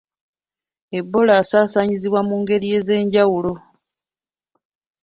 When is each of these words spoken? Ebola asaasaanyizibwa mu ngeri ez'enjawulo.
Ebola 0.97 1.31
asaasaanyizibwa 1.41 2.21
mu 2.27 2.35
ngeri 2.41 2.67
ez'enjawulo. 2.77 3.53